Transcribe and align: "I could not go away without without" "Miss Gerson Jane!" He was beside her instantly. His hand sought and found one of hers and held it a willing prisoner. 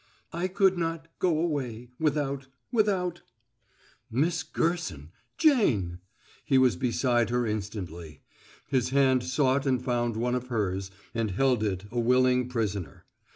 "I 0.33 0.47
could 0.47 0.79
not 0.79 1.09
go 1.19 1.37
away 1.37 1.91
without 1.99 2.47
without" 2.71 3.21
"Miss 4.23 4.41
Gerson 4.41 5.11
Jane!" 5.37 5.99
He 6.43 6.57
was 6.57 6.75
beside 6.75 7.29
her 7.29 7.45
instantly. 7.45 8.21
His 8.67 8.89
hand 8.89 9.23
sought 9.23 9.67
and 9.67 9.79
found 9.79 10.17
one 10.17 10.33
of 10.33 10.47
hers 10.47 10.89
and 11.13 11.29
held 11.29 11.61
it 11.63 11.85
a 11.91 11.99
willing 11.99 12.49
prisoner. 12.49 13.05